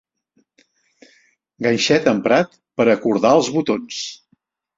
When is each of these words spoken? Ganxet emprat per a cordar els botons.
Ganxet 1.65 2.09
emprat 2.13 2.57
per 2.81 2.89
a 2.95 2.97
cordar 3.05 3.35
els 3.41 3.53
botons. 3.59 4.03